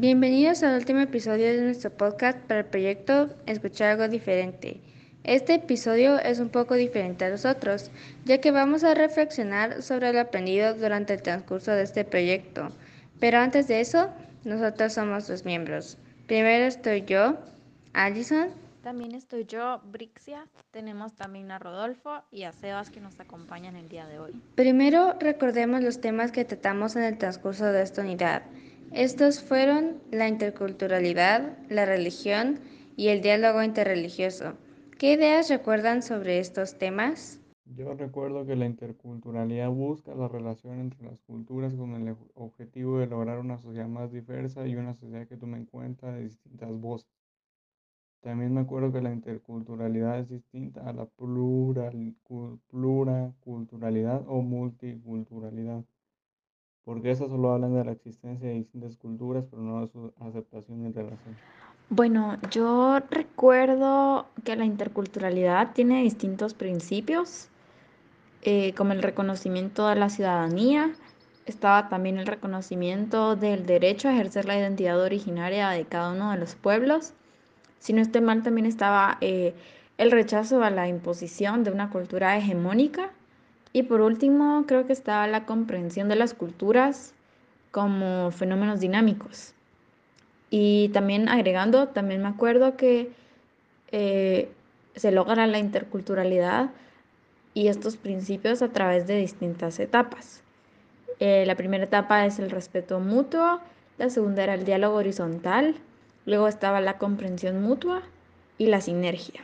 Bienvenidos 0.00 0.62
al 0.62 0.78
último 0.78 1.00
episodio 1.00 1.48
de 1.48 1.60
nuestro 1.60 1.90
podcast 1.90 2.38
para 2.46 2.60
el 2.60 2.66
proyecto 2.66 3.28
Escuchar 3.44 3.90
algo 3.90 4.08
diferente. 4.08 4.80
Este 5.24 5.56
episodio 5.56 6.18
es 6.18 6.40
un 6.40 6.48
poco 6.48 6.74
diferente 6.74 7.26
a 7.26 7.28
los 7.28 7.44
otros, 7.44 7.90
ya 8.24 8.40
que 8.40 8.50
vamos 8.50 8.82
a 8.82 8.94
reflexionar 8.94 9.82
sobre 9.82 10.14
lo 10.14 10.20
aprendido 10.20 10.72
durante 10.72 11.12
el 11.12 11.20
transcurso 11.20 11.72
de 11.72 11.82
este 11.82 12.06
proyecto. 12.06 12.70
Pero 13.20 13.40
antes 13.40 13.68
de 13.68 13.82
eso, 13.82 14.08
nosotros 14.42 14.94
somos 14.94 15.28
los 15.28 15.44
miembros. 15.44 15.98
Primero 16.26 16.64
estoy 16.64 17.04
yo, 17.04 17.36
Allison. 17.92 18.48
También 18.82 19.14
estoy 19.14 19.44
yo, 19.44 19.82
Brixia. 19.84 20.46
Tenemos 20.70 21.14
también 21.14 21.50
a 21.50 21.58
Rodolfo 21.58 22.22
y 22.30 22.44
a 22.44 22.52
Sebas 22.52 22.88
que 22.88 23.00
nos 23.00 23.20
acompañan 23.20 23.76
el 23.76 23.90
día 23.90 24.06
de 24.06 24.18
hoy. 24.18 24.32
Primero 24.54 25.18
recordemos 25.20 25.82
los 25.82 26.00
temas 26.00 26.32
que 26.32 26.46
tratamos 26.46 26.96
en 26.96 27.02
el 27.02 27.18
transcurso 27.18 27.66
de 27.66 27.82
esta 27.82 28.00
unidad. 28.00 28.44
Estos 28.92 29.40
fueron 29.40 30.02
la 30.10 30.28
interculturalidad, 30.28 31.56
la 31.68 31.86
religión 31.86 32.58
y 32.96 33.08
el 33.08 33.22
diálogo 33.22 33.62
interreligioso. 33.62 34.54
¿Qué 34.98 35.12
ideas 35.12 35.48
recuerdan 35.48 36.02
sobre 36.02 36.40
estos 36.40 36.76
temas? 36.76 37.40
Yo 37.76 37.94
recuerdo 37.94 38.44
que 38.44 38.56
la 38.56 38.66
interculturalidad 38.66 39.70
busca 39.70 40.12
la 40.16 40.26
relación 40.26 40.80
entre 40.80 41.04
las 41.04 41.20
culturas 41.20 41.72
con 41.74 41.94
el 41.94 42.16
objetivo 42.34 42.98
de 42.98 43.06
lograr 43.06 43.38
una 43.38 43.58
sociedad 43.58 43.86
más 43.86 44.10
diversa 44.10 44.66
y 44.66 44.74
una 44.74 44.94
sociedad 44.94 45.28
que 45.28 45.36
tome 45.36 45.58
en 45.58 45.66
cuenta 45.66 46.10
de 46.10 46.24
distintas 46.24 46.72
voces. 46.72 47.08
También 48.22 48.52
me 48.52 48.62
acuerdo 48.62 48.92
que 48.92 49.00
la 49.00 49.12
interculturalidad 49.12 50.18
es 50.18 50.28
distinta 50.28 50.88
a 50.88 50.92
la 50.92 51.06
plural, 51.06 52.16
pluraculturalidad 52.68 54.24
o 54.26 54.42
multiculturalidad 54.42 55.84
porque 56.84 57.10
esas 57.10 57.28
solo 57.28 57.52
hablan 57.52 57.74
de 57.74 57.84
la 57.84 57.92
existencia 57.92 58.48
de 58.48 58.54
distintas 58.54 58.96
culturas, 58.96 59.44
pero 59.50 59.62
no 59.62 59.80
de 59.80 59.88
su 59.88 60.12
aceptación 60.20 60.86
y 60.86 60.92
relación. 60.92 61.36
Bueno, 61.88 62.38
yo 62.50 63.00
recuerdo 63.10 64.26
que 64.44 64.56
la 64.56 64.64
interculturalidad 64.64 65.72
tiene 65.72 66.02
distintos 66.02 66.54
principios, 66.54 67.48
eh, 68.42 68.72
como 68.74 68.92
el 68.92 69.02
reconocimiento 69.02 69.88
de 69.88 69.96
la 69.96 70.08
ciudadanía, 70.08 70.92
estaba 71.46 71.88
también 71.88 72.18
el 72.18 72.26
reconocimiento 72.26 73.34
del 73.34 73.66
derecho 73.66 74.08
a 74.08 74.12
ejercer 74.12 74.44
la 74.44 74.56
identidad 74.56 75.00
originaria 75.00 75.70
de 75.70 75.84
cada 75.84 76.12
uno 76.12 76.30
de 76.30 76.38
los 76.38 76.54
pueblos. 76.54 77.12
Si 77.80 77.92
no 77.92 78.00
estoy 78.00 78.20
mal, 78.20 78.42
también 78.42 78.66
estaba 78.66 79.18
eh, 79.20 79.54
el 79.98 80.10
rechazo 80.10 80.62
a 80.62 80.70
la 80.70 80.86
imposición 80.88 81.64
de 81.64 81.72
una 81.72 81.90
cultura 81.90 82.36
hegemónica 82.36 83.10
y 83.72 83.84
por 83.84 84.00
último, 84.00 84.64
creo 84.66 84.86
que 84.86 84.92
está 84.92 85.26
la 85.26 85.46
comprensión 85.46 86.08
de 86.08 86.16
las 86.16 86.34
culturas 86.34 87.14
como 87.70 88.30
fenómenos 88.32 88.80
dinámicos. 88.80 89.54
Y 90.50 90.88
también 90.88 91.28
agregando, 91.28 91.88
también 91.88 92.22
me 92.22 92.28
acuerdo 92.28 92.76
que 92.76 93.12
eh, 93.92 94.50
se 94.96 95.12
logra 95.12 95.46
la 95.46 95.58
interculturalidad 95.58 96.70
y 97.54 97.68
estos 97.68 97.96
principios 97.96 98.62
a 98.62 98.68
través 98.68 99.06
de 99.06 99.16
distintas 99.16 99.78
etapas. 99.78 100.42
Eh, 101.20 101.44
la 101.46 101.54
primera 101.54 101.84
etapa 101.84 102.26
es 102.26 102.38
el 102.38 102.50
respeto 102.50 102.98
mutuo, 102.98 103.60
la 103.98 104.10
segunda 104.10 104.42
era 104.42 104.54
el 104.54 104.64
diálogo 104.64 104.96
horizontal, 104.96 105.76
luego 106.26 106.48
estaba 106.48 106.80
la 106.80 106.98
comprensión 106.98 107.62
mutua 107.62 108.02
y 108.58 108.66
la 108.66 108.80
sinergia. 108.80 109.42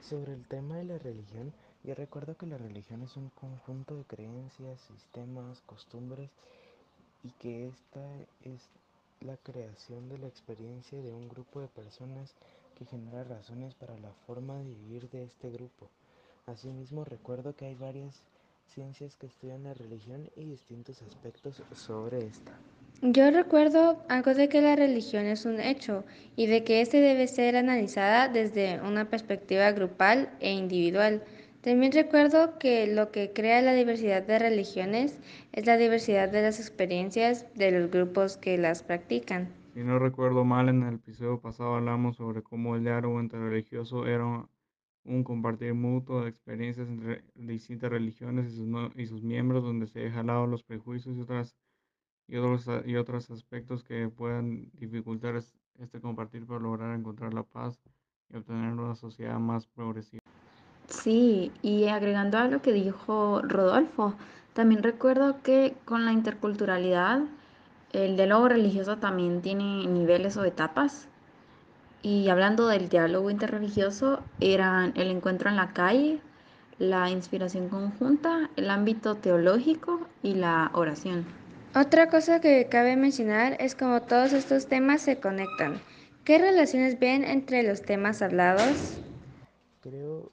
Sobre 0.00 0.32
el 0.32 0.44
tema 0.44 0.76
de 0.76 0.84
la 0.84 0.98
religión, 0.98 1.52
y 1.86 1.94
recuerdo 1.94 2.36
que 2.36 2.46
la 2.46 2.58
religión 2.58 3.02
es 3.02 3.16
un 3.16 3.30
conjunto 3.30 3.96
de 3.96 4.02
creencias, 4.02 4.80
sistemas, 4.80 5.62
costumbres 5.66 6.30
y 7.22 7.30
que 7.30 7.68
esta 7.68 8.04
es 8.44 8.60
la 9.20 9.36
creación 9.36 10.08
de 10.08 10.18
la 10.18 10.26
experiencia 10.26 11.00
de 11.00 11.12
un 11.12 11.28
grupo 11.28 11.60
de 11.60 11.68
personas 11.68 12.34
que 12.76 12.86
genera 12.86 13.22
razones 13.22 13.74
para 13.74 13.96
la 13.98 14.10
forma 14.26 14.56
de 14.58 14.64
vivir 14.64 15.08
de 15.10 15.22
este 15.22 15.48
grupo. 15.48 15.88
Asimismo, 16.46 17.04
recuerdo 17.04 17.54
que 17.54 17.66
hay 17.66 17.76
varias 17.76 18.20
ciencias 18.74 19.14
que 19.14 19.28
estudian 19.28 19.62
la 19.62 19.74
religión 19.74 20.28
y 20.34 20.44
distintos 20.44 21.00
aspectos 21.02 21.62
sobre 21.72 22.26
esta. 22.26 22.52
Yo 23.02 23.30
recuerdo 23.30 24.02
algo 24.08 24.34
de 24.34 24.48
que 24.48 24.62
la 24.62 24.74
religión 24.74 25.26
es 25.26 25.44
un 25.44 25.60
hecho 25.60 26.04
y 26.34 26.46
de 26.46 26.64
que 26.64 26.80
éste 26.80 27.00
debe 27.00 27.28
ser 27.28 27.54
analizada 27.54 28.28
desde 28.28 28.80
una 28.80 29.08
perspectiva 29.08 29.70
grupal 29.72 30.30
e 30.40 30.50
individual. 30.52 31.22
También 31.66 31.90
recuerdo 31.90 32.60
que 32.60 32.86
lo 32.86 33.10
que 33.10 33.32
crea 33.32 33.60
la 33.60 33.74
diversidad 33.74 34.22
de 34.22 34.38
religiones 34.38 35.18
es 35.50 35.66
la 35.66 35.76
diversidad 35.76 36.28
de 36.28 36.40
las 36.40 36.60
experiencias 36.60 37.52
de 37.56 37.72
los 37.72 37.90
grupos 37.90 38.36
que 38.36 38.56
las 38.56 38.84
practican. 38.84 39.52
Si 39.74 39.80
no 39.80 39.98
recuerdo 39.98 40.44
mal, 40.44 40.68
en 40.68 40.84
el 40.84 40.94
episodio 40.94 41.40
pasado 41.40 41.74
hablamos 41.74 42.18
sobre 42.18 42.44
cómo 42.44 42.76
el 42.76 42.84
diálogo 42.84 43.20
interreligioso 43.20 44.06
era 44.06 44.48
un 45.02 45.24
compartir 45.24 45.74
mutuo 45.74 46.22
de 46.22 46.28
experiencias 46.28 46.86
entre 46.86 47.24
distintas 47.34 47.90
religiones 47.90 48.52
y 48.94 49.06
sus, 49.08 49.24
miembros, 49.24 49.64
donde 49.64 49.88
se 49.88 49.98
deja 49.98 50.20
al 50.20 50.28
lado 50.28 50.46
los 50.46 50.62
prejuicios 50.62 51.16
y, 51.16 51.20
otras, 51.20 51.56
y, 52.28 52.36
otros, 52.36 52.68
y 52.86 52.94
otros 52.94 53.28
aspectos 53.32 53.82
que 53.82 54.08
puedan 54.08 54.70
dificultar 54.74 55.34
este 55.80 56.00
compartir 56.00 56.46
para 56.46 56.60
lograr 56.60 56.96
encontrar 56.96 57.34
la 57.34 57.42
paz 57.42 57.82
y 58.30 58.36
obtener 58.36 58.72
una 58.74 58.94
sociedad 58.94 59.40
más 59.40 59.66
progresiva. 59.66 60.20
Sí, 60.88 61.52
y 61.62 61.86
agregando 61.88 62.38
a 62.38 62.48
lo 62.48 62.62
que 62.62 62.72
dijo 62.72 63.42
Rodolfo, 63.42 64.14
también 64.52 64.82
recuerdo 64.82 65.42
que 65.42 65.74
con 65.84 66.04
la 66.04 66.12
interculturalidad 66.12 67.22
el 67.92 68.16
diálogo 68.16 68.48
religioso 68.48 68.98
también 68.98 69.42
tiene 69.42 69.86
niveles 69.86 70.36
o 70.36 70.44
etapas. 70.44 71.08
Y 72.02 72.28
hablando 72.28 72.68
del 72.68 72.88
diálogo 72.88 73.30
interreligioso, 73.30 74.20
eran 74.40 74.92
el 74.96 75.10
encuentro 75.10 75.50
en 75.50 75.56
la 75.56 75.72
calle, 75.72 76.20
la 76.78 77.10
inspiración 77.10 77.68
conjunta, 77.68 78.50
el 78.56 78.70
ámbito 78.70 79.16
teológico 79.16 80.06
y 80.22 80.34
la 80.34 80.70
oración. 80.74 81.24
Otra 81.74 82.08
cosa 82.08 82.40
que 82.40 82.68
cabe 82.70 82.96
mencionar 82.96 83.56
es 83.60 83.74
cómo 83.74 84.02
todos 84.02 84.32
estos 84.32 84.66
temas 84.66 85.02
se 85.02 85.18
conectan. 85.18 85.80
¿Qué 86.24 86.38
relaciones 86.38 86.98
ven 86.98 87.24
entre 87.24 87.62
los 87.62 87.82
temas 87.82 88.22
hablados? 88.22 88.98
Creo 89.82 90.30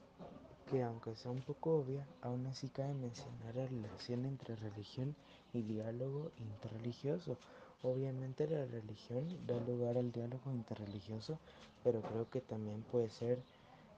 que 0.70 0.82
aunque 0.82 1.14
sea 1.16 1.30
un 1.30 1.42
poco 1.42 1.76
obvia, 1.78 2.06
aún 2.22 2.46
así 2.46 2.68
cabe 2.68 2.94
mencionar 2.94 3.54
la 3.54 3.66
relación 3.66 4.24
entre 4.24 4.56
religión 4.56 5.14
y 5.52 5.62
diálogo 5.62 6.30
interreligioso. 6.38 7.36
Obviamente 7.82 8.48
la 8.48 8.64
religión 8.64 9.28
da 9.46 9.60
lugar 9.60 9.98
al 9.98 10.10
diálogo 10.10 10.50
interreligioso, 10.50 11.38
pero 11.82 12.00
creo 12.00 12.30
que 12.30 12.40
también 12.40 12.82
puede 12.82 13.10
ser 13.10 13.42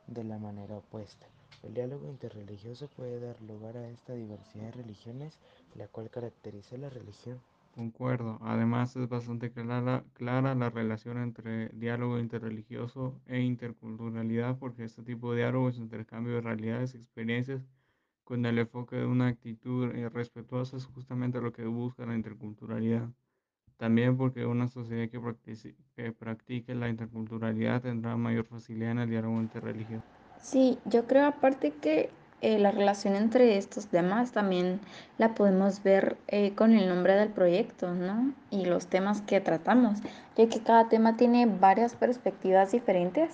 de 0.07 0.25
la 0.25 0.39
manera 0.39 0.77
opuesta. 0.77 1.27
El 1.63 1.75
diálogo 1.75 2.09
interreligioso 2.09 2.89
puede 2.89 3.21
dar 3.21 3.41
lugar 3.43 3.77
a 3.77 3.89
esta 3.89 4.15
diversidad 4.15 4.67
de 4.67 4.83
religiones, 4.83 5.39
la 5.75 5.89
cual 5.89 6.11
caracteriza 6.11 6.77
la 6.77 6.91
religión. 6.91 7.41
Concuerdo. 7.77 8.39
Además 8.41 8.97
es 8.97 9.07
bastante 9.07 9.53
clara, 9.53 10.03
clara 10.15 10.55
la 10.55 10.71
relación 10.71 11.19
entre 11.19 11.69
diálogo 11.75 12.19
interreligioso 12.19 13.21
e 13.27 13.41
interculturalidad 13.41 14.57
porque 14.59 14.85
este 14.85 15.03
tipo 15.03 15.33
de 15.33 15.41
diálogo 15.41 15.69
es 15.69 15.77
intercambio 15.77 16.37
de 16.37 16.41
realidades 16.41 16.95
experiencias 16.95 17.61
con 18.25 18.47
el 18.47 18.59
enfoque 18.59 18.97
de 18.97 19.05
una 19.05 19.29
actitud 19.29 19.95
eh, 19.95 20.09
respetuosa 20.09 20.79
es 20.79 20.87
justamente 20.87 21.39
lo 21.43 21.53
que 21.53 21.67
busca 21.67 22.07
la 22.07 22.15
interculturalidad. 22.15 23.11
También 23.77 24.17
porque 24.17 24.47
una 24.47 24.69
sociedad 24.69 25.11
que 25.11 25.21
practique, 25.21 25.77
que 25.95 26.13
practique 26.13 26.75
la 26.75 26.89
interculturalidad 26.89 27.83
tendrá 27.83 28.17
mayor 28.17 28.47
facilidad 28.47 28.93
en 28.93 28.99
el 29.01 29.11
diálogo 29.11 29.39
interreligioso. 29.39 30.07
Sí, 30.41 30.79
yo 30.87 31.07
creo 31.07 31.27
aparte 31.27 31.73
que 31.73 32.09
eh, 32.43 32.59
la 32.59 32.71
relación 32.71 33.17
entre 33.17 33.57
estos 33.57 33.87
temas 33.87 34.33
también 34.33 34.81
la 35.17 35.35
podemos 35.35 35.83
ver 35.83 36.19
eh, 36.29 36.53
con 36.55 36.73
el 36.75 36.89
nombre 36.89 37.15
del 37.15 37.31
proyecto, 37.31 37.95
¿no? 37.95 38.33
Y 38.51 38.67
los 38.67 38.89
temas 38.89 39.23
que 39.23 39.41
tratamos, 39.41 40.01
ya 40.37 40.47
que 40.49 40.61
cada 40.61 40.89
tema 40.89 41.17
tiene 41.17 41.47
varias 41.47 41.95
perspectivas 41.95 42.73
diferentes 42.73 43.31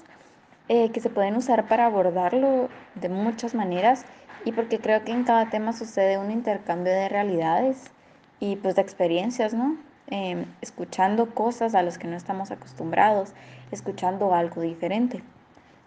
eh, 0.69 0.91
que 0.91 1.01
se 1.01 1.11
pueden 1.11 1.37
usar 1.37 1.67
para 1.67 1.87
abordarlo 1.87 2.69
de 2.95 3.09
muchas 3.09 3.55
maneras 3.55 4.05
y 4.45 4.53
porque 4.53 4.79
creo 4.79 5.03
que 5.05 5.13
en 5.13 5.25
cada 5.25 5.51
tema 5.51 5.73
sucede 5.73 6.19
un 6.19 6.31
intercambio 6.31 6.93
de 6.93 7.09
realidades 7.09 7.91
y 8.39 8.57
pues 8.57 8.77
de 8.77 8.83
experiencias, 8.83 9.53
¿no? 9.53 9.77
Em, 10.09 10.47
escuchando 10.61 11.35
cosas 11.35 11.75
a 11.75 11.83
las 11.83 11.99
que 11.99 12.07
no 12.07 12.17
estamos 12.17 12.51
acostumbrados, 12.51 13.33
escuchando 13.71 14.35
algo 14.35 14.61
diferente. 14.61 15.23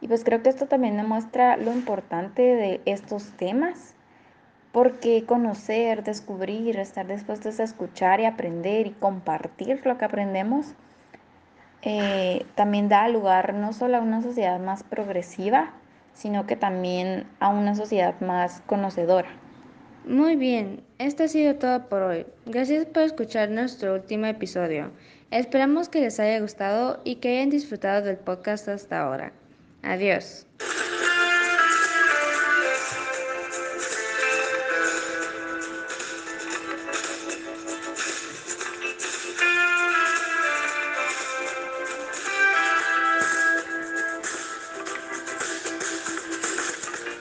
Y 0.06 0.08
pues 0.08 0.24
creo 0.24 0.44
que 0.44 0.50
esto 0.50 0.68
también 0.68 0.98
demuestra 0.98 1.58
lo 1.58 1.74
importante 1.74 2.44
de 2.44 2.80
estos 2.86 3.32
temas, 3.38 3.96
porque 4.72 5.26
conocer, 5.26 6.04
descubrir, 6.04 6.78
estar 6.78 7.08
dispuestos 7.08 7.60
a 7.60 7.64
escuchar 7.64 8.20
y 8.20 8.26
aprender 8.26 8.86
y 8.86 8.92
compartir 8.92 9.84
lo 9.84 9.98
que 9.98 10.06
aprendemos, 10.06 10.76
eh, 11.82 12.46
también 12.54 12.88
da 12.88 13.08
lugar 13.08 13.56
no 13.56 13.74
solo 13.74 13.98
a 13.98 14.02
una 14.02 14.22
sociedad 14.22 14.60
más 14.60 14.84
progresiva, 14.84 15.74
sino 16.14 16.46
que 16.46 16.56
también 16.56 17.26
a 17.40 17.50
una 17.50 17.74
sociedad 17.74 18.14
más 18.22 18.62
conocedora. 18.68 19.30
Muy 20.06 20.36
bien, 20.36 20.84
esto 21.00 21.24
ha 21.24 21.28
sido 21.28 21.56
todo 21.56 21.90
por 21.90 22.04
hoy. 22.04 22.28
Gracias 22.46 22.86
por 22.86 23.02
escuchar 23.02 23.50
nuestro 23.50 23.96
último 23.96 24.28
episodio. 24.28 24.92
Esperamos 25.32 25.90
que 25.90 26.02
les 26.02 26.20
haya 26.20 26.40
gustado 26.42 27.02
y 27.04 27.16
que 27.16 27.40
hayan 27.40 27.50
disfrutado 27.50 28.06
del 28.06 28.18
podcast 28.18 28.68
hasta 28.68 29.02
ahora. 29.02 29.34
Adiós. 29.86 30.48